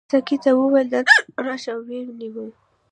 [0.03, 1.15] ما ساقي ته وویل دننه
[1.45, 2.49] راشه او ویې نیوم.